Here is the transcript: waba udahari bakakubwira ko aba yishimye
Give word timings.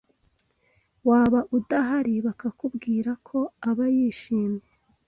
waba 1.09 1.39
udahari 1.57 2.13
bakakubwira 2.25 3.11
ko 3.27 3.37
aba 3.69 3.85
yishimye 3.95 4.65